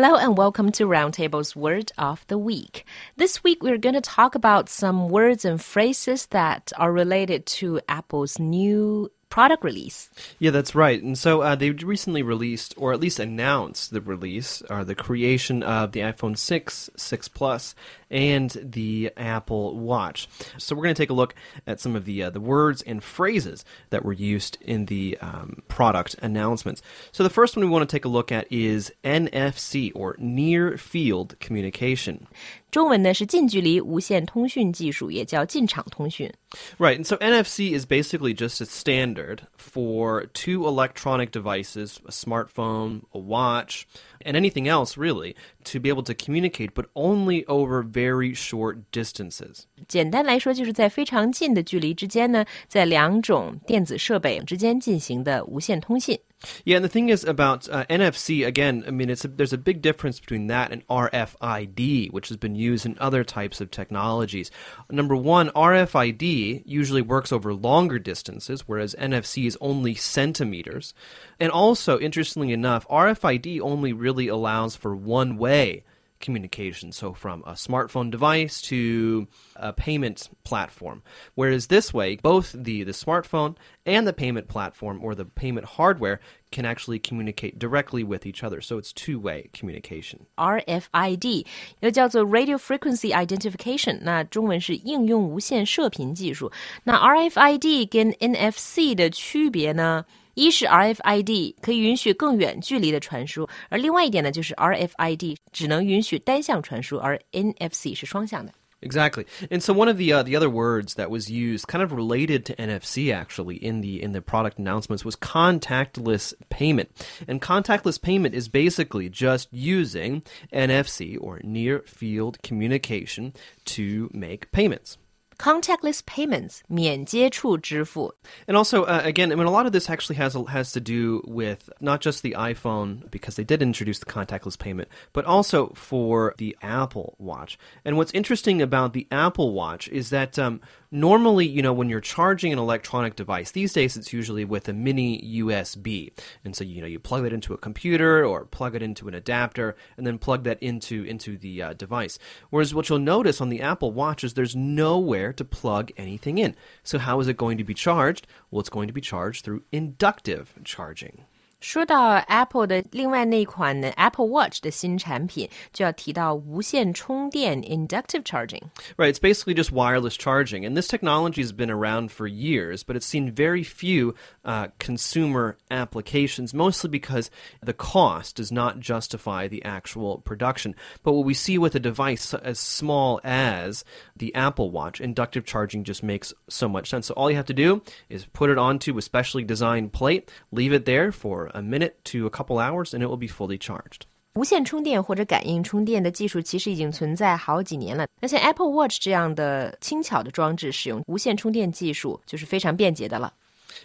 [0.00, 2.86] Hello and welcome to Roundtable's Word of the Week.
[3.16, 7.80] This week we're going to talk about some words and phrases that are related to
[7.88, 10.10] Apple's new product release.
[10.40, 11.00] Yeah, that's right.
[11.00, 15.62] And so uh, they recently released, or at least announced the release, or the creation
[15.62, 17.76] of the iPhone 6, 6 Plus,
[18.10, 20.28] and the Apple Watch.
[20.56, 21.36] So we're going to take a look
[21.68, 25.62] at some of the uh, the words and phrases that were used in the um,
[25.68, 26.82] product announcements.
[27.12, 30.76] So the first one we want to take a look at is NFC, or Near
[30.76, 32.26] Field Communication.
[32.70, 36.30] 中文呢是近距离无线通讯技术，也叫近场通讯。
[36.78, 43.18] Right, and so NFC is basically just a standard for two electronic devices, a smartphone, a
[43.18, 43.82] watch,
[44.24, 49.64] and anything else really, to be able to communicate, but only over very short distances.
[49.88, 56.18] 简单来说，就是在非常近的距离之间呢，在两种电子设备之间进行的无线通信。
[56.64, 58.84] Yeah, and the thing is about uh, NFC again.
[58.86, 62.54] I mean, it's a, there's a big difference between that and RFID, which has been
[62.54, 64.50] used in other types of technologies.
[64.88, 70.94] Number one, RFID usually works over longer distances, whereas NFC is only centimeters.
[71.40, 75.82] And also, interestingly enough, RFID only really allows for one way
[76.19, 76.93] communication.
[76.93, 79.27] So from a smartphone device to
[79.57, 81.03] a payment platform.
[81.35, 86.21] Whereas this way, both the, the smartphone and the payment platform or the payment hardware
[86.49, 88.61] can actually communicate directly with each other.
[88.61, 90.21] So it's two way communication.
[90.37, 91.45] RFID
[91.81, 96.49] 又叫做 Radio Frequency Identification，那中文是应用无线射频技术。
[96.85, 100.05] 那 RFID 跟 NFC 的区别呢？
[100.37, 108.51] 一是 RFID 可以允许更远距离的传输，而另外一点呢，就是 RFID 只能允许单向传输，而 NFC 是双向的。
[108.81, 112.43] Exactly, and so one of the uh, the other words that was used, kind of related
[112.47, 116.89] to NFC, actually in the in the product announcements, was contactless payment.
[117.25, 123.31] And contactless payment is basically just using NFC or near field communication
[123.67, 124.97] to make payments
[125.37, 128.13] contactless payments 免接触支付.
[128.47, 131.21] And also, uh, again, I mean, a lot of this actually has has to do
[131.25, 136.33] with not just the iPhone because they did introduce the contactless payment, but also for
[136.37, 137.57] the Apple Watch.
[137.83, 142.00] And what's interesting about the Apple Watch is that um, normally, you know, when you're
[142.00, 146.12] charging an electronic device, these days it's usually with a mini USB.
[146.44, 149.14] And so, you know, you plug that into a computer or plug it into an
[149.14, 152.18] adapter and then plug that into, into the uh, device.
[152.50, 156.54] Whereas what you'll notice on the Apple Watch is there's nowhere to plug anything in.
[156.82, 158.26] So how is it going to be charged?
[158.50, 161.24] Well, it's going to be charged through inductive charging.
[161.59, 170.89] 说到 Apple 的另外那款呢 Apple Watch 的新产品，就要提到无线充电 （inductive charging）。Right, it's basically just wireless charging, and this
[170.89, 176.89] technology has been around for years, but it's seen very few uh, consumer applications, mostly
[176.89, 177.29] because
[177.61, 180.75] the cost does not justify the actual production.
[181.01, 183.85] But what we see with a device as small as
[184.17, 187.07] the Apple Watch, inductive charging just makes so much sense.
[187.07, 190.73] So all you have to do is put it onto a specially designed plate, leave
[190.73, 194.02] it there for a minute to a couple hours, and it will be fully charged.
[194.34, 198.06] 无线充电或者感应充电的技术其实已经存在好几年了。
[198.20, 203.32] 那像 Apple Watch 这样的轻巧的装置，使用无线充电技术就是非常便捷的了。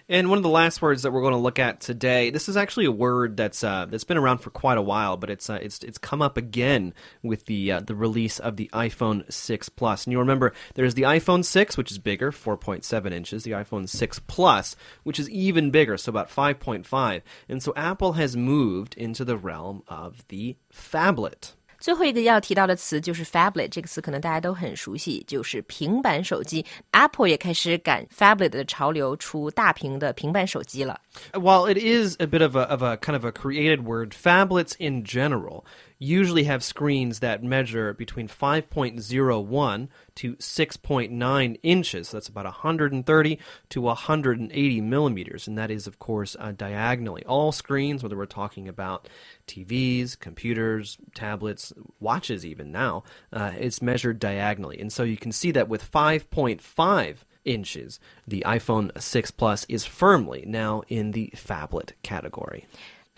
[0.09, 2.57] And one of the last words that we're going to look at today, this is
[2.57, 5.59] actually a word that's uh, that's been around for quite a while, but it's uh,
[5.61, 10.05] it's it's come up again with the uh, the release of the iPhone 6 Plus.
[10.05, 14.19] And you remember there's the iPhone 6, which is bigger, 4.7 inches, the iPhone 6
[14.19, 17.21] Plus, which is even bigger, so about 5.5.
[17.49, 21.53] And so Apple has moved into the realm of the phablet.
[21.82, 26.66] 最后一个要提到的词就是 phablet 这个词，可能大家都很熟悉，就是平板手机。
[26.90, 31.00] Apple 也开始赶 phablet 的潮流，出大屏的平板手机了。
[31.32, 35.04] While it is a bit of a of a kind of a created word, phablets in
[35.04, 35.62] general
[36.03, 42.11] usually have screens that measure between 5.01 to 6.9 inches.
[42.11, 47.23] That's about 130 to 180 millimeters, and that is, of course, uh, diagonally.
[47.25, 49.07] All screens, whether we're talking about
[49.47, 54.79] TVs, computers, tablets, watches, even now, uh, it's measured diagonally.
[54.79, 60.43] And so you can see that with 5.5 inches, the iPhone 6 Plus is firmly
[60.47, 62.65] now in the phablet category.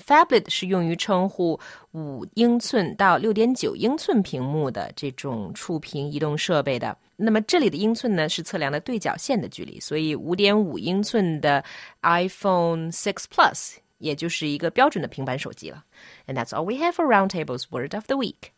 [0.04, 1.60] Phablet 是用于称呼
[1.92, 6.96] 五英寸到六点九英寸屏幕的这种触屏移动设备的。
[7.16, 11.62] 那么这里的英寸呢是测量的对角线的距离，所以五点五英寸的
[12.00, 15.84] iPhone 6 Plus 也就是一个标准的平板手机了。
[16.26, 18.52] And that's all we have for Roundtable's Word of the Week.